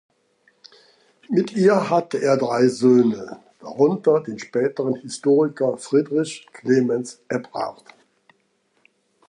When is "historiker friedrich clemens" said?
4.95-7.21